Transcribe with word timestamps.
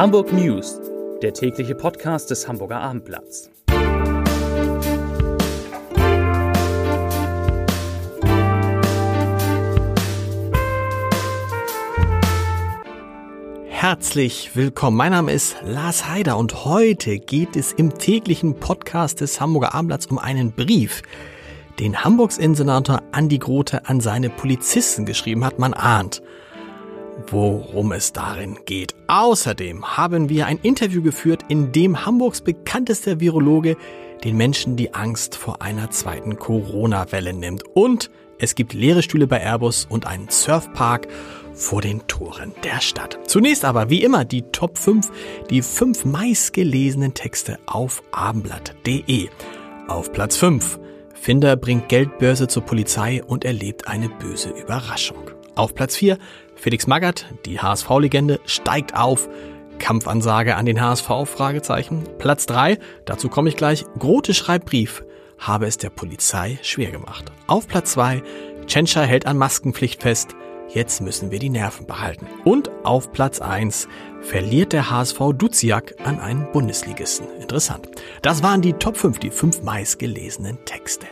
Hamburg 0.00 0.32
News, 0.32 0.80
der 1.20 1.34
tägliche 1.34 1.74
Podcast 1.74 2.30
des 2.30 2.48
Hamburger 2.48 2.80
Abendblatts. 2.80 3.50
Herzlich 13.68 14.56
willkommen. 14.56 14.96
Mein 14.96 15.12
Name 15.12 15.32
ist 15.32 15.56
Lars 15.62 16.08
Heider 16.08 16.38
und 16.38 16.64
heute 16.64 17.18
geht 17.18 17.54
es 17.54 17.74
im 17.74 17.98
täglichen 17.98 18.54
Podcast 18.54 19.20
des 19.20 19.38
Hamburger 19.38 19.74
Abendblatts 19.74 20.06
um 20.06 20.18
einen 20.18 20.52
Brief, 20.52 21.02
den 21.78 22.02
Hamburgs 22.02 22.38
Innensenator 22.38 23.02
Andi 23.12 23.36
Grote 23.36 23.86
an 23.86 24.00
seine 24.00 24.30
Polizisten 24.30 25.04
geschrieben 25.04 25.44
hat. 25.44 25.58
Man 25.58 25.74
ahnt 25.74 26.22
worum 27.28 27.92
es 27.92 28.12
darin 28.12 28.58
geht. 28.64 28.94
Außerdem 29.08 29.96
haben 29.96 30.28
wir 30.28 30.46
ein 30.46 30.58
Interview 30.62 31.02
geführt, 31.02 31.44
in 31.48 31.72
dem 31.72 32.04
Hamburgs 32.04 32.40
bekanntester 32.40 33.20
Virologe 33.20 33.76
den 34.24 34.36
Menschen 34.36 34.76
die 34.76 34.94
Angst 34.94 35.34
vor 35.36 35.62
einer 35.62 35.90
zweiten 35.90 36.36
Corona-Welle 36.36 37.32
nimmt. 37.32 37.64
Und 37.74 38.10
es 38.38 38.54
gibt 38.54 38.72
leere 38.72 39.02
Stühle 39.02 39.26
bei 39.26 39.40
Airbus 39.40 39.86
und 39.88 40.06
einen 40.06 40.28
Surfpark 40.28 41.08
vor 41.52 41.82
den 41.82 42.06
Toren 42.06 42.52
der 42.64 42.80
Stadt. 42.80 43.18
Zunächst 43.26 43.64
aber, 43.64 43.90
wie 43.90 44.02
immer, 44.02 44.24
die 44.24 44.42
Top 44.42 44.78
5, 44.78 45.10
die 45.50 45.62
fünf 45.62 46.04
meistgelesenen 46.04 47.14
Texte 47.14 47.58
auf 47.66 48.02
abendblatt.de. 48.12 49.28
Auf 49.88 50.12
Platz 50.12 50.36
5. 50.36 50.78
Finder 51.14 51.56
bringt 51.56 51.88
Geldbörse 51.90 52.48
zur 52.48 52.62
Polizei 52.62 53.22
und 53.22 53.44
erlebt 53.44 53.88
eine 53.88 54.08
böse 54.08 54.50
Überraschung. 54.50 55.39
Auf 55.60 55.74
Platz 55.74 55.94
4 55.96 56.16
Felix 56.54 56.86
Magath, 56.86 57.26
die 57.44 57.60
HSV-Legende, 57.60 58.40
steigt 58.46 58.96
auf. 58.96 59.28
Kampfansage 59.78 60.56
an 60.56 60.64
den 60.64 60.80
HSV? 60.80 61.06
Fragezeichen. 61.26 62.04
Platz 62.16 62.46
3, 62.46 62.78
dazu 63.04 63.28
komme 63.28 63.50
ich 63.50 63.56
gleich. 63.56 63.84
Grote 63.98 64.32
schreibt 64.32 64.64
Brief, 64.64 65.04
habe 65.38 65.66
es 65.66 65.76
der 65.76 65.90
Polizei 65.90 66.58
schwer 66.62 66.90
gemacht. 66.90 67.30
Auf 67.46 67.68
Platz 67.68 67.92
2, 67.92 68.22
Tschentscher 68.64 69.02
hält 69.02 69.26
an 69.26 69.36
Maskenpflicht 69.36 70.00
fest. 70.00 70.34
Jetzt 70.72 71.02
müssen 71.02 71.30
wir 71.30 71.38
die 71.38 71.50
Nerven 71.50 71.86
behalten. 71.86 72.26
Und 72.44 72.70
auf 72.82 73.12
Platz 73.12 73.42
1 73.42 73.86
verliert 74.22 74.72
der 74.72 74.90
HSV 74.90 75.18
Duziak 75.34 75.94
an 76.02 76.20
einen 76.20 76.50
Bundesligisten. 76.52 77.26
Interessant. 77.38 77.86
Das 78.22 78.42
waren 78.42 78.62
die 78.62 78.72
Top 78.72 78.96
5, 78.96 79.18
die 79.18 79.30
fünf 79.30 79.62
meistgelesenen 79.62 80.64
Texte. 80.64 81.06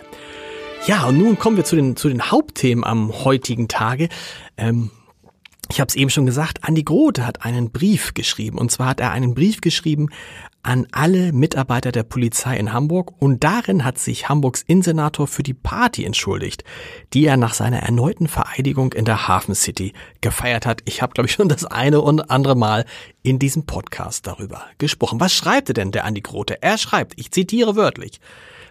Ja, 0.86 1.06
und 1.06 1.18
nun 1.18 1.38
kommen 1.38 1.56
wir 1.56 1.64
zu 1.64 1.76
den, 1.76 1.96
zu 1.96 2.08
den 2.08 2.30
Hauptthemen 2.30 2.84
am 2.84 3.24
heutigen 3.24 3.68
Tage. 3.68 4.08
Ähm, 4.56 4.90
ich 5.70 5.80
habe 5.80 5.88
es 5.88 5.96
eben 5.96 6.08
schon 6.08 6.24
gesagt, 6.24 6.64
Andi 6.64 6.82
Grote 6.82 7.26
hat 7.26 7.44
einen 7.44 7.70
Brief 7.70 8.14
geschrieben. 8.14 8.56
Und 8.56 8.70
zwar 8.72 8.88
hat 8.88 9.00
er 9.00 9.10
einen 9.10 9.34
Brief 9.34 9.60
geschrieben 9.60 10.08
an 10.62 10.86
alle 10.92 11.32
Mitarbeiter 11.32 11.92
der 11.92 12.02
Polizei 12.02 12.56
in 12.56 12.72
Hamburg 12.72 13.12
und 13.20 13.44
darin 13.44 13.84
hat 13.84 13.98
sich 13.98 14.28
Hamburgs 14.28 14.62
Innensenator 14.62 15.26
für 15.26 15.42
die 15.42 15.54
Party 15.54 16.04
entschuldigt, 16.04 16.64
die 17.12 17.24
er 17.26 17.36
nach 17.36 17.54
seiner 17.54 17.78
erneuten 17.78 18.28
Vereidigung 18.28 18.92
in 18.92 19.04
der 19.04 19.28
Hafen 19.28 19.54
City 19.54 19.92
gefeiert 20.20 20.66
hat. 20.66 20.82
Ich 20.84 21.00
habe, 21.00 21.12
glaube 21.12 21.28
ich, 21.28 21.34
schon 21.34 21.48
das 21.48 21.64
eine 21.64 22.00
und 22.00 22.30
andere 22.30 22.56
Mal 22.56 22.86
in 23.22 23.38
diesem 23.38 23.66
Podcast 23.66 24.26
darüber 24.26 24.64
gesprochen. 24.78 25.20
Was 25.20 25.32
schreibt 25.32 25.70
er 25.70 25.74
denn, 25.74 25.92
der 25.92 26.04
Andi 26.04 26.22
Grote? 26.22 26.62
Er 26.62 26.76
schreibt, 26.76 27.14
ich 27.16 27.30
zitiere 27.30 27.76
wörtlich, 27.76 28.20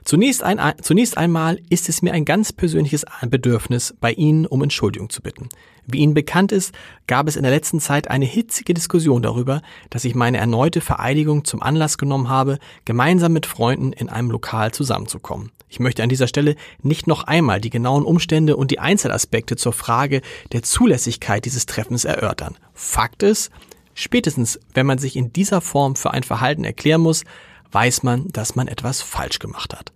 Zunächst, 0.08 0.42
ein, 0.42 0.58
zunächst 0.82 1.18
einmal 1.18 1.60
ist 1.70 1.90
es 1.90 2.02
mir 2.02 2.14
ein 2.14 2.24
ganz 2.24 2.54
persönliches 2.54 3.06
Bedürfnis, 3.28 3.94
bei 4.00 4.14
Ihnen 4.14 4.46
um 4.46 4.64
Entschuldigung 4.64 5.10
zu 5.10 5.22
bitten. 5.22 5.50
Wie 5.86 5.98
Ihnen 5.98 6.14
bekannt 6.14 6.54
ist, 6.54 6.74
gab 7.08 7.28
es 7.28 7.36
in 7.36 7.44
der 7.44 7.52
letzten 7.52 7.82
Zeit 7.82 8.10
eine 8.10 8.24
hitzige 8.24 8.74
Diskussion 8.74 9.22
darüber, 9.22 9.62
dass 9.90 10.06
ich 10.06 10.16
meine 10.16 10.38
erneute 10.38 10.80
Vereidigung 10.80 11.44
zum 11.44 11.62
Anlass 11.62 11.98
genommen 11.98 12.30
habe, 12.30 12.58
gemeinsam 12.86 13.34
mit 13.34 13.46
Freunden 13.46 13.92
in 13.92 14.08
einem 14.08 14.32
Lokal 14.32 14.72
zusammenzukommen. 14.72 15.52
Ich 15.68 15.82
möchte 15.82 16.04
an 16.04 16.10
dieser 16.10 16.30
Stelle 16.30 16.56
nicht 16.82 17.06
noch 17.08 17.26
einmal 17.26 17.60
die 17.60 17.70
genauen 17.70 18.06
Umstände 18.06 18.56
und 18.56 18.72
die 18.72 18.80
Einzelaspekte 18.80 19.58
zur 19.58 19.74
Frage 19.74 20.22
der 20.54 20.64
Zulässigkeit 20.64 21.44
dieses 21.44 21.66
Treffens 21.66 22.06
erörtern. 22.06 22.56
Fakt 22.74 23.24
ist, 23.24 23.52
spätestens 23.94 24.58
wenn 24.74 24.86
man 24.86 25.00
sich 25.00 25.18
in 25.18 25.34
dieser 25.34 25.60
Form 25.60 25.98
für 25.98 26.12
ein 26.12 26.24
Verhalten 26.24 26.64
erklären 26.64 27.02
muss, 27.02 27.26
weiß 27.74 28.04
man, 28.04 28.30
dass 28.30 28.56
man 28.56 28.70
etwas 28.70 29.02
falsch 29.02 29.40
gemacht 29.40 29.76
hat. 29.76 29.92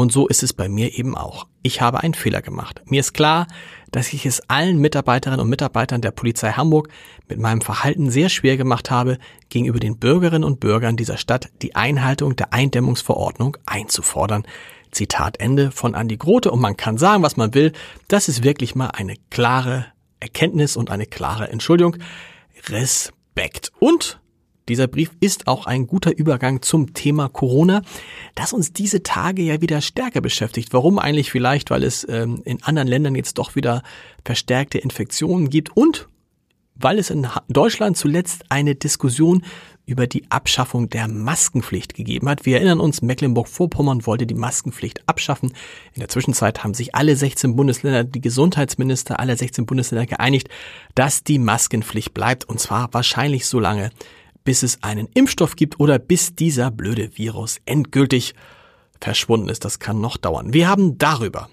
Und 0.00 0.12
so 0.12 0.26
ist 0.28 0.42
es 0.42 0.54
bei 0.54 0.70
mir 0.70 0.98
eben 0.98 1.14
auch. 1.14 1.46
Ich 1.62 1.82
habe 1.82 2.00
einen 2.00 2.14
Fehler 2.14 2.40
gemacht. 2.40 2.80
Mir 2.86 3.00
ist 3.00 3.12
klar, 3.12 3.46
dass 3.90 4.14
ich 4.14 4.24
es 4.24 4.40
allen 4.48 4.78
Mitarbeiterinnen 4.78 5.40
und 5.40 5.50
Mitarbeitern 5.50 6.00
der 6.00 6.10
Polizei 6.10 6.52
Hamburg 6.52 6.88
mit 7.28 7.38
meinem 7.38 7.60
Verhalten 7.60 8.10
sehr 8.10 8.30
schwer 8.30 8.56
gemacht 8.56 8.90
habe, 8.90 9.18
gegenüber 9.50 9.78
den 9.78 9.98
Bürgerinnen 9.98 10.44
und 10.44 10.58
Bürgern 10.58 10.96
dieser 10.96 11.18
Stadt 11.18 11.50
die 11.60 11.76
Einhaltung 11.76 12.34
der 12.34 12.54
Eindämmungsverordnung 12.54 13.58
einzufordern. 13.66 14.44
Zitat 14.90 15.38
Ende 15.38 15.70
von 15.70 15.94
Andi 15.94 16.16
Grote. 16.16 16.50
Und 16.50 16.60
man 16.60 16.78
kann 16.78 16.96
sagen, 16.96 17.22
was 17.22 17.36
man 17.36 17.52
will. 17.52 17.72
Das 18.08 18.30
ist 18.30 18.42
wirklich 18.42 18.74
mal 18.74 18.88
eine 18.88 19.16
klare 19.28 19.84
Erkenntnis 20.18 20.78
und 20.78 20.90
eine 20.90 21.04
klare 21.04 21.50
Entschuldigung. 21.50 21.98
Respekt. 22.70 23.70
Und 23.78 24.18
dieser 24.70 24.86
Brief 24.86 25.10
ist 25.20 25.46
auch 25.46 25.66
ein 25.66 25.86
guter 25.86 26.16
Übergang 26.16 26.62
zum 26.62 26.94
Thema 26.94 27.28
Corona, 27.28 27.82
das 28.34 28.54
uns 28.54 28.72
diese 28.72 29.02
Tage 29.02 29.42
ja 29.42 29.60
wieder 29.60 29.82
stärker 29.82 30.22
beschäftigt. 30.22 30.72
Warum 30.72 30.98
eigentlich 30.98 31.30
vielleicht? 31.30 31.70
Weil 31.70 31.82
es 31.82 32.06
ähm, 32.08 32.40
in 32.44 32.62
anderen 32.62 32.88
Ländern 32.88 33.14
jetzt 33.14 33.36
doch 33.38 33.54
wieder 33.54 33.82
verstärkte 34.24 34.78
Infektionen 34.78 35.50
gibt 35.50 35.76
und 35.76 36.08
weil 36.82 36.98
es 36.98 37.10
in 37.10 37.26
Deutschland 37.48 37.96
zuletzt 37.96 38.44
eine 38.48 38.74
Diskussion 38.74 39.42
über 39.86 40.06
die 40.06 40.30
Abschaffung 40.30 40.88
der 40.88 41.08
Maskenpflicht 41.08 41.94
gegeben 41.94 42.28
hat. 42.28 42.46
Wir 42.46 42.56
erinnern 42.56 42.80
uns, 42.80 43.02
Mecklenburg-Vorpommern 43.02 44.06
wollte 44.06 44.26
die 44.26 44.34
Maskenpflicht 44.34 45.08
abschaffen. 45.08 45.52
In 45.94 46.00
der 46.00 46.08
Zwischenzeit 46.08 46.62
haben 46.62 46.74
sich 46.74 46.94
alle 46.94 47.16
16 47.16 47.56
Bundesländer, 47.56 48.04
die 48.04 48.20
Gesundheitsminister 48.20 49.18
aller 49.18 49.36
16 49.36 49.66
Bundesländer 49.66 50.06
geeinigt, 50.06 50.48
dass 50.94 51.24
die 51.24 51.38
Maskenpflicht 51.38 52.14
bleibt 52.14 52.48
und 52.48 52.60
zwar 52.60 52.92
wahrscheinlich 52.94 53.46
so 53.46 53.58
lange, 53.58 53.90
bis 54.50 54.64
es 54.64 54.82
einen 54.82 55.08
Impfstoff 55.14 55.54
gibt 55.54 55.78
oder 55.78 56.00
bis 56.00 56.34
dieser 56.34 56.72
blöde 56.72 57.16
Virus 57.16 57.60
endgültig 57.66 58.34
verschwunden 59.00 59.48
ist. 59.48 59.64
Das 59.64 59.78
kann 59.78 60.00
noch 60.00 60.16
dauern. 60.16 60.52
Wir 60.52 60.68
haben 60.68 60.98
darüber, 60.98 61.48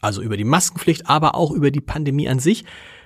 also 0.00 0.20
über 0.20 0.36
die 0.36 0.42
Maskenpflicht, 0.42 1.08
aber 1.08 1.36
auch 1.36 1.52
über 1.52 1.70
die 1.70 1.80
Pandemie 1.80 2.28
an 2.28 2.40
sich, 2.40 2.64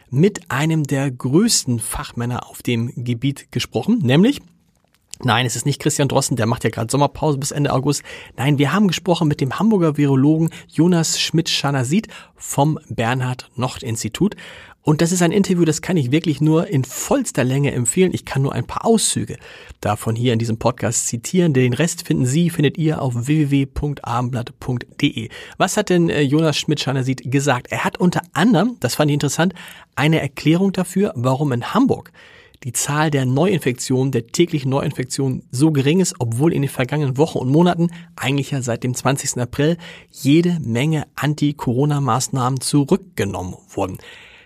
mit 0.09 0.51
einem 0.51 0.85
der 0.85 1.11
größten 1.11 1.79
Fachmänner 1.79 2.49
auf 2.49 2.63
dem 2.63 2.91
Gebiet 3.05 3.53
gesprochen, 3.53 3.99
nämlich 3.99 4.41
Nein, 5.23 5.47
es 5.47 5.55
ist 5.55 5.65
nicht 5.65 5.81
Christian 5.81 6.09
Drossen, 6.09 6.37
der 6.37 6.47
macht 6.47 6.65
ja 6.65 6.71
gerade 6.71 6.91
Sommerpause 6.91 7.39
bis 7.39 7.53
Ende 7.53 7.73
August. 7.73 8.03
Nein, 8.37 8.59
wir 8.59 8.73
haben 8.73 8.89
gesprochen 8.89 9.29
mit 9.29 9.41
dem 9.41 9.57
Hamburger 9.59 9.97
Virologen 9.97 10.51
Jonas 10.69 11.21
Schmidt-Schanasit 11.21 12.09
vom 12.35 12.81
Bernhard-Nocht-Institut. 12.89 14.35
Und 14.83 15.01
das 15.01 15.13
ist 15.13 15.23
ein 15.23 15.33
Interview, 15.33 15.65
das 15.65 15.81
kann 15.81 15.97
ich 15.97 16.11
wirklich 16.11 16.43
nur 16.43 16.67
in 16.67 16.85
vollster 16.85 17.43
Länge 17.43 17.73
empfehlen. 17.73 18.13
Ich 18.13 18.27
kann 18.27 18.43
nur 18.43 18.53
ein 18.53 18.67
paar 18.67 18.85
Auszüge 18.85 19.39
davon 19.81 20.15
hier 20.15 20.35
in 20.35 20.39
diesem 20.39 20.59
Podcast 20.59 21.07
zitieren. 21.07 21.55
Den 21.55 21.73
Rest 21.73 22.07
finden 22.07 22.27
Sie, 22.27 22.51
findet 22.51 22.77
ihr 22.77 23.01
auf 23.01 23.15
www.abendblatt.de. 23.15 25.31
Was 25.57 25.79
hat 25.79 25.89
denn 25.89 26.11
äh, 26.11 26.21
Jonas 26.21 26.59
Schmidt-Schanasit 26.59 27.31
gesagt? 27.31 27.69
Er 27.71 27.85
hat 27.85 27.99
unter 27.99 28.21
anderem, 28.35 28.77
das 28.81 28.97
fand 28.97 29.11
ich 29.11 29.15
interessant, 29.15 29.55
eine 29.97 30.21
Erklärung 30.21 30.73
dafür, 30.73 31.13
warum 31.15 31.53
in 31.53 31.73
Hamburg 31.73 32.13
die 32.65 32.73
Zahl 32.73 33.11
der 33.11 33.27
Neuinfektionen, 33.27 34.11
der 34.11 34.27
täglichen 34.27 34.71
Neuinfektionen 34.71 35.43
so 35.51 35.71
gering 35.71 36.01
ist, 36.01 36.15
obwohl 36.19 36.53
in 36.53 36.63
den 36.63 36.71
vergangenen 36.71 37.19
Wochen 37.19 37.39
und 37.39 37.51
Monaten, 37.51 37.91
eigentlich 38.17 38.51
ja 38.51 38.63
seit 38.63 38.85
dem 38.85 38.95
20. 38.95 39.39
April, 39.39 39.77
jede 40.11 40.59
Menge 40.61 41.07
Anti-Corona-Maßnahmen 41.15 42.61
zurückgenommen 42.61 43.55
wurden. 43.69 43.99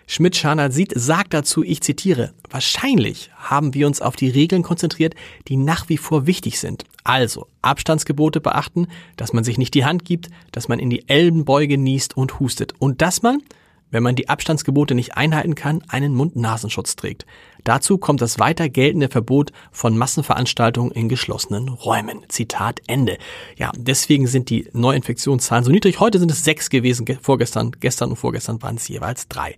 Schmidt-Scharner 0.09 0.73
sieht, 0.73 0.93
sagt 0.97 1.35
dazu, 1.35 1.62
ich 1.62 1.82
zitiere, 1.82 2.32
wahrscheinlich 2.49 3.31
haben 3.37 3.75
wir 3.75 3.87
uns 3.87 4.00
auf 4.00 4.17
die 4.17 4.31
Regeln 4.31 4.62
konzentriert, 4.62 5.15
die 5.49 5.56
nach 5.56 5.88
wie 5.91 5.99
vor 5.99 6.26
wichtig 6.26 6.59
sind. 6.59 6.85
Also 7.05 7.47
Abstandsgebote 7.61 8.41
beachten, 8.41 8.88
dass 9.17 9.35
man 9.35 9.44
sich 9.44 9.59
nicht 9.59 9.75
die 9.75 9.85
Hand 9.85 10.06
gibt, 10.06 10.31
dass 10.50 10.67
man 10.67 10.79
in 10.79 10.88
die 10.91 11.09
Ellenbeuge 11.09 11.76
niest 11.76 12.17
und 12.17 12.41
hustet 12.41 12.73
und 12.79 13.03
dass 13.03 13.23
man, 13.23 13.43
wenn 13.90 14.02
man 14.02 14.14
die 14.14 14.29
Abstandsgebote 14.29 14.94
nicht 14.94 15.17
einhalten 15.17 15.55
kann, 15.55 15.82
einen 15.88 16.14
Mund-Nasenschutz 16.14 16.96
trägt. 16.96 17.26
Dazu 17.64 17.99
kommt 17.99 18.20
das 18.20 18.38
weiter 18.38 18.69
geltende 18.69 19.08
Verbot 19.08 19.52
von 19.73 19.96
Massenveranstaltungen 19.96 20.93
in 20.93 21.08
geschlossenen 21.08 21.69
Räumen. 21.69 22.25
Zitat 22.29 22.81
Ende. 22.87 23.19
Ja, 23.56 23.73
deswegen 23.76 24.26
sind 24.26 24.50
die 24.50 24.69
Neuinfektionszahlen 24.73 25.64
so 25.64 25.70
niedrig. 25.70 26.00
Heute 26.00 26.19
sind 26.19 26.31
es 26.31 26.44
sechs 26.44 26.70
gewesen, 26.70 27.06
vorgestern, 27.20 27.73
gestern 27.81 28.11
und 28.11 28.17
vorgestern 28.17 28.62
waren 28.62 28.76
es 28.76 28.88
jeweils 28.88 29.29
drei. 29.29 29.56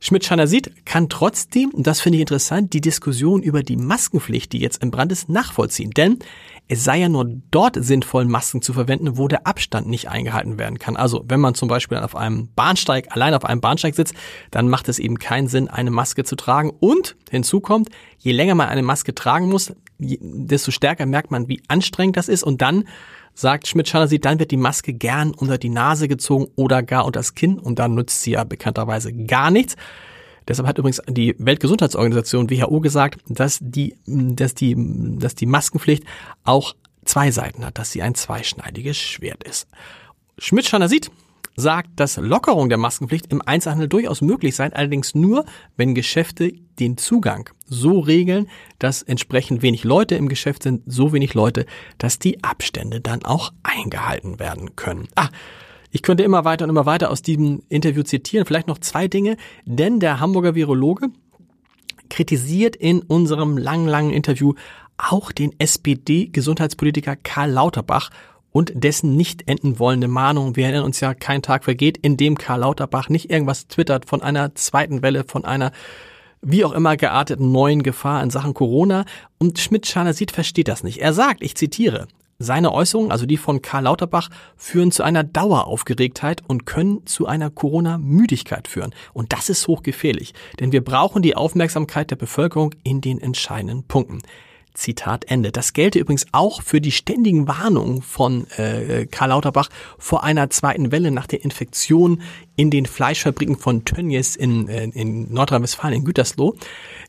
Schmidt-Schanner 0.00 0.46
sieht, 0.46 0.84
kann 0.84 1.08
trotzdem, 1.08 1.70
und 1.70 1.86
das 1.86 2.00
finde 2.00 2.16
ich 2.16 2.20
interessant, 2.20 2.72
die 2.72 2.80
Diskussion 2.80 3.42
über 3.42 3.62
die 3.62 3.76
Maskenpflicht, 3.76 4.52
die 4.52 4.58
jetzt 4.58 4.82
im 4.82 4.90
Brand 4.90 5.10
ist, 5.10 5.28
nachvollziehen. 5.28 5.90
Denn 5.90 6.18
es 6.68 6.84
sei 6.84 6.98
ja 6.98 7.08
nur 7.08 7.26
dort 7.50 7.82
sinnvoll, 7.82 8.24
Masken 8.24 8.60
zu 8.60 8.72
verwenden, 8.72 9.16
wo 9.16 9.28
der 9.28 9.46
Abstand 9.46 9.88
nicht 9.88 10.08
eingehalten 10.08 10.58
werden 10.58 10.78
kann. 10.78 10.96
Also 10.96 11.24
wenn 11.28 11.40
man 11.40 11.54
zum 11.54 11.68
Beispiel 11.68 11.98
auf 11.98 12.16
einem 12.16 12.48
Bahnsteig, 12.54 13.08
allein 13.10 13.34
auf 13.34 13.44
einem 13.44 13.60
Bahnsteig 13.60 13.94
sitzt, 13.94 14.14
dann 14.50 14.68
macht 14.68 14.88
es 14.88 14.98
eben 14.98 15.18
keinen 15.18 15.48
Sinn, 15.48 15.68
eine 15.68 15.90
Maske 15.90 16.24
zu 16.24 16.36
tragen. 16.36 16.70
Und 16.78 17.16
hinzu 17.30 17.60
kommt, 17.60 17.88
je 18.18 18.32
länger 18.32 18.54
man 18.54 18.68
eine 18.68 18.82
Maske 18.82 19.14
tragen 19.14 19.48
muss, 19.48 19.72
desto 19.98 20.72
stärker 20.72 21.06
merkt 21.06 21.30
man, 21.30 21.48
wie 21.48 21.62
anstrengend 21.68 22.16
das 22.16 22.28
ist. 22.28 22.42
Und 22.42 22.60
dann 22.62 22.84
sagt 23.36 23.68
Schmidt-Schanasi, 23.68 24.18
dann 24.18 24.38
wird 24.40 24.50
die 24.50 24.56
Maske 24.56 24.92
gern 24.92 25.32
unter 25.32 25.58
die 25.58 25.68
Nase 25.68 26.08
gezogen 26.08 26.48
oder 26.56 26.82
gar 26.82 27.04
unter 27.04 27.20
das 27.20 27.34
Kinn 27.34 27.58
und 27.58 27.78
dann 27.78 27.94
nutzt 27.94 28.22
sie 28.22 28.32
ja 28.32 28.44
bekannterweise 28.44 29.12
gar 29.12 29.50
nichts. 29.50 29.76
Deshalb 30.48 30.66
hat 30.66 30.78
übrigens 30.78 31.02
die 31.08 31.34
Weltgesundheitsorganisation 31.38 32.50
WHO 32.50 32.80
gesagt, 32.80 33.20
dass 33.28 33.58
die, 33.60 33.96
dass 34.06 34.54
die, 34.54 34.74
dass 35.18 35.34
die 35.34 35.46
Maskenpflicht 35.46 36.04
auch 36.44 36.74
zwei 37.04 37.30
Seiten 37.30 37.64
hat, 37.64 37.78
dass 37.78 37.92
sie 37.92 38.02
ein 38.02 38.14
zweischneidiges 38.14 38.96
Schwert 38.96 39.44
ist. 39.44 39.68
Schmidt-Schanasi 40.38 41.02
sagt, 41.56 41.90
dass 41.96 42.18
Lockerung 42.18 42.68
der 42.68 42.78
Maskenpflicht 42.78 43.32
im 43.32 43.42
Einzelhandel 43.42 43.88
durchaus 43.88 44.20
möglich 44.20 44.54
sei, 44.54 44.72
allerdings 44.72 45.14
nur, 45.14 45.44
wenn 45.76 45.94
Geschäfte 45.94 46.52
den 46.78 46.98
Zugang 46.98 47.48
so 47.64 47.98
regeln, 48.00 48.48
dass 48.78 49.02
entsprechend 49.02 49.62
wenig 49.62 49.82
Leute 49.84 50.14
im 50.14 50.28
Geschäft 50.28 50.62
sind, 50.62 50.82
so 50.86 51.12
wenig 51.12 51.34
Leute, 51.34 51.66
dass 51.98 52.18
die 52.18 52.44
Abstände 52.44 53.00
dann 53.00 53.24
auch 53.24 53.52
eingehalten 53.62 54.38
werden 54.38 54.76
können. 54.76 55.08
Ah, 55.14 55.30
ich 55.90 56.02
könnte 56.02 56.24
immer 56.24 56.44
weiter 56.44 56.64
und 56.64 56.70
immer 56.70 56.84
weiter 56.84 57.10
aus 57.10 57.22
diesem 57.22 57.62
Interview 57.70 58.02
zitieren. 58.02 58.46
Vielleicht 58.46 58.68
noch 58.68 58.78
zwei 58.78 59.08
Dinge, 59.08 59.38
denn 59.64 59.98
der 59.98 60.20
Hamburger 60.20 60.54
Virologe 60.54 61.08
kritisiert 62.10 62.76
in 62.76 63.00
unserem 63.00 63.56
langen, 63.56 63.88
langen 63.88 64.10
Interview 64.10 64.52
auch 64.98 65.32
den 65.32 65.58
SPD-Gesundheitspolitiker 65.58 67.16
Karl 67.16 67.50
Lauterbach 67.50 68.10
und 68.56 68.72
dessen 68.74 69.16
nicht 69.16 69.46
enden 69.50 69.78
wollende 69.78 70.08
Mahnung. 70.08 70.56
Wir 70.56 70.64
erinnern 70.64 70.84
uns 70.84 71.00
ja, 71.00 71.12
kein 71.12 71.42
Tag 71.42 71.62
vergeht, 71.62 71.98
in 71.98 72.16
dem 72.16 72.38
Karl 72.38 72.60
Lauterbach 72.60 73.10
nicht 73.10 73.30
irgendwas 73.30 73.68
twittert 73.68 74.06
von 74.06 74.22
einer 74.22 74.54
zweiten 74.54 75.02
Welle, 75.02 75.24
von 75.24 75.44
einer 75.44 75.72
wie 76.40 76.64
auch 76.64 76.72
immer 76.72 76.96
gearteten 76.96 77.52
neuen 77.52 77.82
Gefahr 77.82 78.22
in 78.22 78.30
Sachen 78.30 78.54
Corona. 78.54 79.04
Und 79.36 79.58
Schmidt-Schaner 79.58 80.14
sieht, 80.14 80.30
versteht 80.30 80.68
das 80.68 80.84
nicht. 80.84 81.02
Er 81.02 81.12
sagt, 81.12 81.42
ich 81.42 81.54
zitiere, 81.54 82.08
seine 82.38 82.72
Äußerungen, 82.72 83.12
also 83.12 83.26
die 83.26 83.36
von 83.36 83.60
Karl 83.60 83.84
Lauterbach, 83.84 84.30
führen 84.56 84.90
zu 84.90 85.02
einer 85.02 85.22
Daueraufgeregtheit 85.22 86.42
und 86.48 86.64
können 86.64 87.04
zu 87.04 87.26
einer 87.26 87.50
Corona-Müdigkeit 87.50 88.68
führen. 88.68 88.94
Und 89.12 89.34
das 89.34 89.50
ist 89.50 89.68
hochgefährlich, 89.68 90.32
denn 90.60 90.72
wir 90.72 90.82
brauchen 90.82 91.20
die 91.20 91.36
Aufmerksamkeit 91.36 92.10
der 92.10 92.16
Bevölkerung 92.16 92.74
in 92.84 93.02
den 93.02 93.20
entscheidenden 93.20 93.82
Punkten. 93.82 94.22
Zitat 94.76 95.24
Ende. 95.28 95.52
Das 95.52 95.72
gelte 95.72 95.98
übrigens 95.98 96.26
auch 96.32 96.62
für 96.62 96.80
die 96.80 96.92
ständigen 96.92 97.48
Warnungen 97.48 98.02
von 98.02 98.46
äh, 98.52 99.06
Karl 99.10 99.30
Lauterbach 99.30 99.68
vor 99.98 100.22
einer 100.22 100.50
zweiten 100.50 100.92
Welle 100.92 101.10
nach 101.10 101.26
der 101.26 101.42
Infektion 101.42 102.22
in 102.56 102.70
den 102.70 102.86
Fleischfabriken 102.86 103.56
von 103.56 103.84
Tönnies 103.84 104.36
in, 104.36 104.68
äh, 104.68 104.84
in 104.84 105.32
Nordrhein-Westfalen, 105.32 105.94
in 105.96 106.04
Gütersloh, 106.04 106.54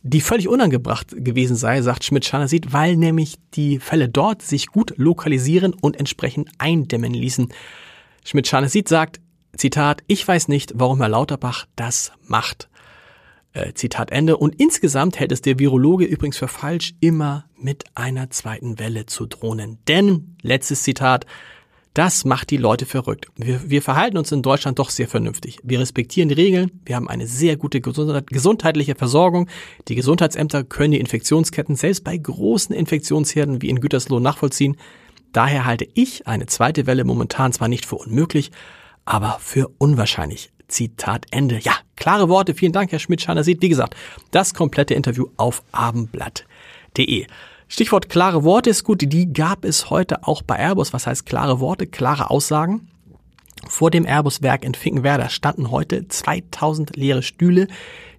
die 0.02 0.22
völlig 0.22 0.48
unangebracht 0.48 1.14
gewesen 1.16 1.56
sei, 1.56 1.82
sagt 1.82 2.04
Schmidt-Schanner-Sieht, 2.04 2.74
weil 2.74 2.96
nämlich 2.96 3.38
die 3.54 3.80
Fälle 3.80 4.10
dort 4.10 4.42
sich 4.42 4.68
gut 4.68 4.94
lokalisieren 4.98 5.74
und 5.74 5.98
entsprechend 5.98 6.50
eindämmen 6.58 7.14
ließen. 7.14 7.50
Schmidt-Schanner-Sieht 8.24 8.88
sagt, 8.88 9.20
Zitat, 9.56 10.04
ich 10.08 10.28
weiß 10.28 10.48
nicht, 10.48 10.74
warum 10.76 11.00
Herr 11.00 11.10
Lauterbach 11.10 11.66
das 11.76 12.12
macht. 12.26 12.70
Äh, 13.58 13.74
Zitat 13.74 14.12
Ende. 14.12 14.38
Und 14.38 14.56
insgesamt 14.62 15.20
hält 15.20 15.32
es 15.32 15.42
der 15.42 15.58
Virologe 15.58 16.06
übrigens 16.06 16.38
für 16.38 16.48
falsch, 16.48 16.94
immer 17.00 17.46
mit 17.60 17.86
einer 17.96 18.30
zweiten 18.30 18.78
Welle 18.78 19.08
zu 19.08 19.26
drohnen. 19.26 19.80
Denn, 19.88 20.36
letztes 20.44 20.84
Zitat, 20.84 21.26
das 21.96 22.24
macht 22.24 22.52
die 22.52 22.58
Leute 22.58 22.86
verrückt. 22.86 23.26
Wir, 23.36 23.68
wir 23.68 23.82
verhalten 23.82 24.20
uns 24.20 24.32
in 24.32 24.44
Deutschland 24.44 24.78
doch 24.78 24.92
sehr 24.92 25.08
vernünftig. 25.08 25.58
Wir 25.64 25.80
respektieren 25.80 26.30
die 26.30 26.36
Regeln, 26.36 26.70
wir 26.86 26.96
haben 26.96 27.10
eine 27.10 27.26
sehr 27.26 27.58
gute 27.58 27.82
gesundheitliche 27.82 28.94
Versorgung. 28.94 29.50
Die 29.88 29.96
Gesundheitsämter 29.96 30.64
können 30.64 30.92
die 30.92 31.00
Infektionsketten 31.00 31.76
selbst 31.76 32.04
bei 32.04 32.16
großen 32.16 32.76
Infektionsherden 32.76 33.64
wie 33.64 33.70
in 33.70 33.82
Gütersloh 33.82 34.20
nachvollziehen. 34.20 34.78
Daher 35.34 35.66
halte 35.66 35.88
ich 35.96 36.28
eine 36.28 36.46
zweite 36.46 36.86
Welle 36.86 37.04
momentan 37.04 37.52
zwar 37.54 37.70
nicht 37.70 37.88
für 37.88 37.96
unmöglich, 37.96 38.52
aber 39.06 39.40
für 39.42 39.72
unwahrscheinlich. 39.80 40.52
Zitat 40.68 41.26
Ende. 41.32 41.60
Ja, 41.60 41.74
klare 41.96 42.30
Worte. 42.30 42.54
Vielen 42.54 42.74
Dank, 42.74 42.92
Herr 42.92 43.00
Schmidt-Scheiner. 43.00 43.44
Sieht, 43.44 43.62
wie 43.62 43.70
gesagt, 43.70 43.96
das 44.32 44.54
komplette 44.54 44.94
Interview 44.94 45.28
auf 45.38 45.64
abendblatt.de. 45.72 47.28
Stichwort 47.70 48.10
klare 48.10 48.44
Worte 48.44 48.70
ist 48.70 48.84
gut. 48.84 49.02
Die 49.02 49.34
gab 49.34 49.66
es 49.66 49.90
heute 49.90 50.26
auch 50.26 50.42
bei 50.42 50.58
Airbus. 50.58 50.94
Was 50.94 51.08
heißt 51.08 51.26
klare 51.26 51.60
Worte? 51.60 51.88
Klare 51.88 52.30
Aussagen. 52.30 52.88
Vor 53.68 53.92
dem 53.92 54.06
Airbus-Werk 54.06 54.64
in 54.64 54.76
Finkenwerder 54.76 55.30
standen 55.30 55.72
heute 55.72 56.08
2000 56.08 56.96
leere 56.96 57.24
Stühle, 57.24 57.68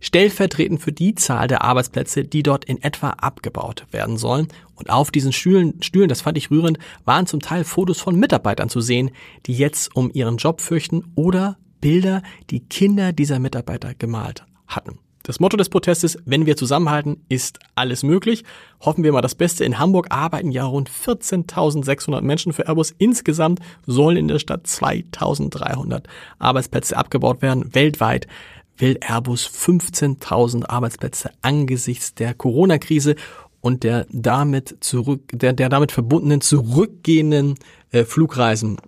stellvertretend 0.01 0.83
für 0.83 0.93
die 0.93 1.15
Zahl 1.15 1.49
der 1.49 1.63
Arbeitsplätze, 1.63 2.25
die 2.25 2.43
dort 2.43 2.65
in 2.65 2.83
etwa 2.83 3.11
abgebaut 3.11 3.87
werden 3.91 4.19
sollen. 4.19 4.49
Und 4.75 4.91
auf 4.91 5.11
diesen 5.11 5.33
Stühlen, 5.33 5.83
Stühlen, 5.83 6.09
das 6.09 6.21
fand 6.21 6.37
ich 6.37 6.51
rührend, 6.51 6.79
waren 7.05 7.27
zum 7.27 7.41
Teil 7.41 7.65
Fotos 7.65 8.01
von 8.01 8.17
Mitarbeitern 8.17 8.69
zu 8.69 8.81
sehen, 8.81 9.11
die 9.47 9.55
jetzt 9.55 9.95
um 9.97 10.11
ihren 10.13 10.37
Job 10.37 10.61
fürchten 10.61 11.13
oder 11.15 11.57
Bilder, 11.81 12.23
die 12.51 12.61
Kinder 12.61 13.13
dieser 13.13 13.39
Mitarbeiter 13.39 13.95
gemalt 13.95 14.45
hatten. 14.67 14.99
Das 15.29 15.41
Motto 15.41 15.59
des 15.59 15.69
Protestes, 15.69 16.17
wenn 16.25 16.47
wir 16.47 16.57
zusammenhalten, 16.57 17.23
ist 17.29 17.59
alles 17.75 18.03
möglich. 18.03 18.45
Hoffen 18.81 19.05
wir 19.05 19.13
mal 19.13 19.21
das 19.21 19.35
Beste. 19.35 19.63
In 19.63 19.79
Hamburg 19.79 20.07
arbeiten 20.09 20.53
ja 20.53 20.65
rund 20.65 20.89
14.600 20.89 22.23
Menschen 22.23 22.55
für 22.55 22.67
Airbus. 22.67 22.95
Insgesamt 22.97 23.61
sollen 23.87 24.17
in 24.17 24.29
der 24.29 24.39
Stadt 24.39 24.65
2.300 24.67 26.05
Arbeitsplätze 26.39 26.97
abgebaut 26.97 27.43
werden. 27.43 27.75
Weltweit 27.75 28.27
will 28.79 28.97
Airbus 29.07 29.47
15.000 29.47 30.65
Arbeitsplätze 30.65 31.31
angesichts 31.43 32.15
der 32.15 32.33
Corona-Krise 32.33 33.15
und 33.61 33.83
der 33.83 34.07
damit 34.11 34.79
zurück, 34.81 35.21
der, 35.33 35.53
der 35.53 35.69
damit 35.69 35.93
verbundenen 35.93 36.41
zurückgehenden 36.41 37.57
äh, 37.91 38.05
Flugreisen 38.05 38.79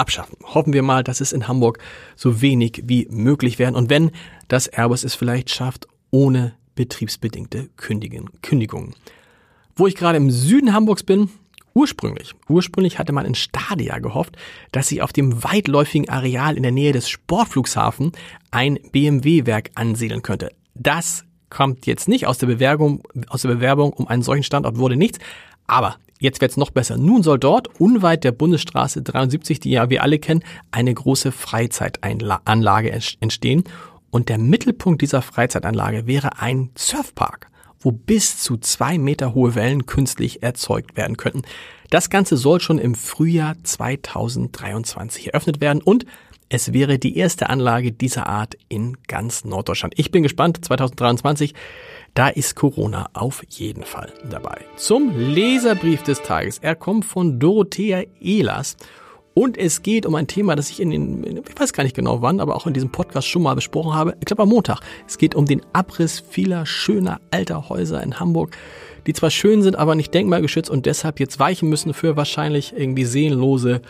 abschaffen. 0.00 0.36
Hoffen 0.42 0.72
wir 0.72 0.82
mal, 0.82 1.04
dass 1.04 1.20
es 1.20 1.32
in 1.32 1.46
Hamburg 1.46 1.78
so 2.16 2.42
wenig 2.42 2.82
wie 2.86 3.06
möglich 3.10 3.58
werden 3.58 3.76
und 3.76 3.90
wenn 3.90 4.10
das 4.48 4.66
Airbus 4.66 5.04
es 5.04 5.14
vielleicht 5.14 5.50
schafft, 5.50 5.86
ohne 6.10 6.54
betriebsbedingte 6.74 7.68
Kündigungen. 7.76 8.94
Wo 9.76 9.86
ich 9.86 9.94
gerade 9.94 10.16
im 10.16 10.30
Süden 10.30 10.72
Hamburgs 10.72 11.02
bin, 11.02 11.30
Ursprünglich, 11.72 12.34
ursprünglich 12.48 12.98
hatte 12.98 13.12
man 13.12 13.26
in 13.26 13.36
Stadia 13.36 14.00
gehofft, 14.00 14.36
dass 14.72 14.88
sich 14.88 15.02
auf 15.02 15.12
dem 15.12 15.44
weitläufigen 15.44 16.08
Areal 16.08 16.56
in 16.56 16.64
der 16.64 16.72
Nähe 16.72 16.92
des 16.92 17.08
Sportflugshafens 17.08 18.12
ein 18.50 18.78
BMW-Werk 18.90 19.70
ansiedeln 19.76 20.22
könnte. 20.22 20.50
Das 20.74 21.24
kommt 21.48 21.86
jetzt 21.86 22.08
nicht 22.08 22.26
aus 22.26 22.38
der 22.38 22.48
Bewerbung, 22.48 23.02
aus 23.28 23.42
der 23.42 23.50
Bewerbung 23.50 23.92
um 23.92 24.08
einen 24.08 24.22
solchen 24.22 24.42
Standort 24.42 24.78
wurde 24.78 24.96
nichts. 24.96 25.18
Aber 25.66 25.96
Jetzt 26.20 26.42
wird's 26.42 26.58
noch 26.58 26.70
besser. 26.70 26.98
Nun 26.98 27.22
soll 27.22 27.38
dort, 27.38 27.80
unweit 27.80 28.24
der 28.24 28.32
Bundesstraße 28.32 29.00
73, 29.00 29.58
die 29.58 29.70
ja 29.70 29.88
wir 29.88 30.02
alle 30.02 30.18
kennen, 30.18 30.44
eine 30.70 30.92
große 30.92 31.32
Freizeitanlage 31.32 32.92
entstehen. 33.20 33.64
Und 34.10 34.28
der 34.28 34.36
Mittelpunkt 34.36 35.00
dieser 35.00 35.22
Freizeitanlage 35.22 36.06
wäre 36.06 36.38
ein 36.38 36.70
Surfpark, 36.76 37.46
wo 37.80 37.90
bis 37.90 38.38
zu 38.38 38.58
zwei 38.58 38.98
Meter 38.98 39.34
hohe 39.34 39.54
Wellen 39.54 39.86
künstlich 39.86 40.42
erzeugt 40.42 40.94
werden 40.94 41.16
könnten. 41.16 41.42
Das 41.88 42.10
Ganze 42.10 42.36
soll 42.36 42.60
schon 42.60 42.78
im 42.78 42.94
Frühjahr 42.94 43.56
2023 43.62 45.28
eröffnet 45.28 45.62
werden 45.62 45.80
und 45.80 46.04
es 46.50 46.72
wäre 46.72 46.98
die 46.98 47.16
erste 47.16 47.48
Anlage 47.48 47.92
dieser 47.92 48.26
Art 48.26 48.56
in 48.68 48.98
ganz 49.06 49.44
Norddeutschland. 49.44 49.94
Ich 49.96 50.10
bin 50.10 50.24
gespannt, 50.24 50.62
2023 50.64 51.54
da 52.14 52.28
ist 52.28 52.56
Corona 52.56 53.08
auf 53.12 53.44
jeden 53.48 53.84
Fall 53.84 54.12
dabei. 54.28 54.62
Zum 54.74 55.16
Leserbrief 55.16 56.02
des 56.02 56.22
Tages. 56.22 56.58
Er 56.58 56.74
kommt 56.74 57.04
von 57.04 57.38
Dorothea 57.38 58.02
Ehlers. 58.20 58.76
Und 59.32 59.56
es 59.56 59.82
geht 59.82 60.06
um 60.06 60.16
ein 60.16 60.26
Thema, 60.26 60.56
das 60.56 60.70
ich 60.70 60.80
in 60.80 60.90
den, 60.90 61.42
ich 61.48 61.60
weiß 61.60 61.72
gar 61.72 61.84
nicht 61.84 61.94
genau 61.94 62.20
wann, 62.20 62.40
aber 62.40 62.56
auch 62.56 62.66
in 62.66 62.74
diesem 62.74 62.90
Podcast 62.90 63.28
schon 63.28 63.42
mal 63.42 63.54
besprochen 63.54 63.94
habe. 63.94 64.16
Ich 64.18 64.26
glaube 64.26 64.42
am 64.42 64.48
Montag. 64.48 64.80
Es 65.06 65.18
geht 65.18 65.36
um 65.36 65.46
den 65.46 65.62
Abriss 65.72 66.18
vieler 66.18 66.66
schöner 66.66 67.20
alter 67.30 67.68
Häuser 67.68 68.02
in 68.02 68.18
Hamburg, 68.18 68.56
die 69.06 69.12
zwar 69.12 69.30
schön 69.30 69.62
sind, 69.62 69.76
aber 69.76 69.94
nicht 69.94 70.12
denkmalgeschützt 70.12 70.68
und 70.68 70.84
deshalb 70.84 71.20
jetzt 71.20 71.38
weichen 71.38 71.68
müssen 71.68 71.94
für 71.94 72.16
wahrscheinlich 72.16 72.74
irgendwie 72.76 73.04
seelenlose 73.04 73.82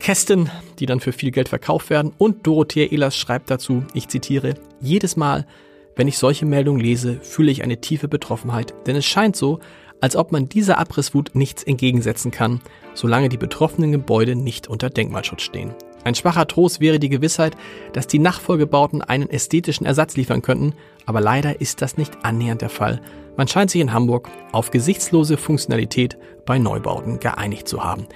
Kästen, 0.00 0.50
die 0.78 0.86
dann 0.86 1.00
für 1.00 1.12
viel 1.12 1.30
Geld 1.30 1.48
verkauft 1.48 1.90
werden. 1.90 2.12
Und 2.18 2.46
Dorothea 2.46 2.86
Ehlers 2.86 3.16
schreibt 3.16 3.50
dazu, 3.50 3.84
ich 3.94 4.08
zitiere, 4.08 4.54
jedes 4.80 5.16
Mal, 5.16 5.46
wenn 5.94 6.08
ich 6.08 6.18
solche 6.18 6.46
Meldungen 6.46 6.80
lese, 6.80 7.20
fühle 7.22 7.52
ich 7.52 7.62
eine 7.62 7.80
tiefe 7.80 8.08
Betroffenheit, 8.08 8.74
denn 8.86 8.96
es 8.96 9.04
scheint 9.04 9.36
so, 9.36 9.60
als 10.00 10.16
ob 10.16 10.32
man 10.32 10.48
dieser 10.48 10.78
Abrisswut 10.78 11.32
nichts 11.34 11.62
entgegensetzen 11.62 12.30
kann, 12.30 12.60
solange 12.94 13.28
die 13.28 13.36
betroffenen 13.36 13.92
Gebäude 13.92 14.34
nicht 14.34 14.66
unter 14.66 14.88
Denkmalschutz 14.88 15.42
stehen. 15.42 15.74
Ein 16.02 16.14
schwacher 16.14 16.46
Trost 16.46 16.80
wäre 16.80 16.98
die 16.98 17.10
Gewissheit, 17.10 17.56
dass 17.92 18.06
die 18.06 18.18
Nachfolgebauten 18.18 19.02
einen 19.02 19.28
ästhetischen 19.28 19.84
Ersatz 19.84 20.16
liefern 20.16 20.40
könnten, 20.40 20.74
aber 21.04 21.20
leider 21.20 21.60
ist 21.60 21.82
das 21.82 21.98
nicht 21.98 22.24
annähernd 22.24 22.62
der 22.62 22.70
Fall. 22.70 23.02
Man 23.36 23.48
scheint 23.48 23.70
sich 23.70 23.82
in 23.82 23.92
Hamburg 23.92 24.30
auf 24.52 24.70
gesichtslose 24.70 25.36
Funktionalität 25.36 26.16
bei 26.46 26.58
Neubauten 26.58 27.20
geeinigt 27.20 27.68
zu 27.68 27.84
haben. 27.84 28.06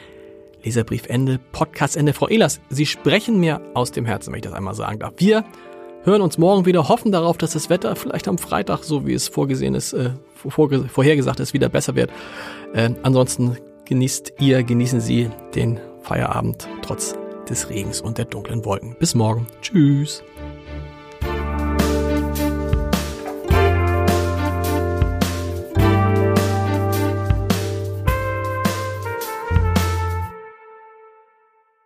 Leserbrief 0.65 1.07
Ende, 1.07 1.39
Podcast 1.53 1.97
Ende. 1.97 2.13
Frau 2.13 2.29
Ehlers, 2.29 2.61
Sie 2.69 2.87
sprechen 2.87 3.39
mir 3.39 3.61
aus 3.75 3.93
dem 3.93 4.07
Herzen, 4.07 4.33
wenn 4.33 4.39
ich 4.39 4.45
das 4.45 4.53
einmal 4.53 4.75
sagen 4.75 4.99
darf. 4.99 5.13
Wir 5.19 5.45
hören 6.05 6.23
uns 6.23 6.39
morgen 6.39 6.67
wieder, 6.67 6.89
hoffen 6.89 7.13
darauf, 7.13 7.39
dass 7.39 7.53
das 7.53 7.71
Wetter 7.71 7.95
vielleicht 7.97 8.29
am 8.29 8.39
Freitag, 8.39 8.83
so 8.85 9.07
wie 9.07 9.15
es 9.15 9.29
vorgesehen 9.29 9.75
ist, 9.75 9.93
äh, 9.93 10.11
vorhergesagt 10.35 11.41
ist, 11.41 11.55
wieder 11.55 11.69
besser 11.69 11.95
wird. 11.95 12.11
Äh, 12.75 12.91
ansonsten 13.03 13.57
genießt 13.87 14.35
ihr, 14.41 14.63
genießen 14.63 15.01
Sie 15.01 15.31
den 15.55 15.81
Feierabend 16.03 16.69
trotz 16.83 17.17
des 17.49 17.69
Regens 17.69 18.01
und 18.01 18.19
der 18.19 18.25
dunklen 18.25 18.65
Wolken. 18.65 18.97
Bis 18.99 19.15
morgen. 19.15 19.47
Tschüss. 19.61 20.23